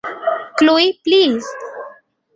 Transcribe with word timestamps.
Chloe, 0.57 0.87
please. 1.03 1.41